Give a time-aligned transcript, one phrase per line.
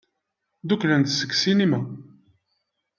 [0.61, 1.79] Ddukklen-d seg ssinima.